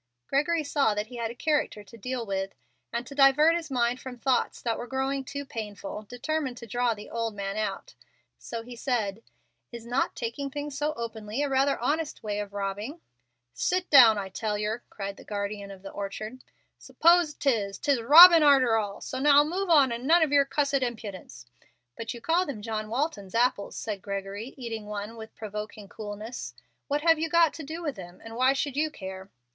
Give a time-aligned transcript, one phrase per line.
[0.25, 2.55] Gregory saw that he had a character to deal with,
[2.91, 6.95] and, to divert his mind from thoughts that were growing too painful, determined to draw
[6.95, 7.93] the old man out;
[8.39, 9.21] so he said,
[9.71, 12.99] "Is not taking things so openly a rather honest way of robbing?"
[13.69, 16.39] "Git down, I tell yer," cried the guardian of the orchard.
[16.79, 19.01] "Suppose 'tis, it's robbin' arter all.
[19.01, 21.45] So now move on, and none of yer cussed impudence."
[21.95, 26.55] "But you call them John Walton's apples," said Gregory, eating one with provoking coolness.
[26.87, 28.19] "What have you got to do with them?
[28.23, 29.29] and why should you care?"